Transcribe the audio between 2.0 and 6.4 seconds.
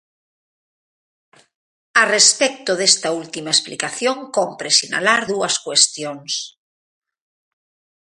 A respecto desta última explicación, cómpre sinalar dúas cuestións.